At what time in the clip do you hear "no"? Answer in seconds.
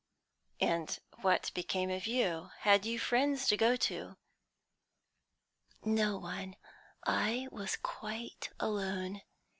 5.85-6.17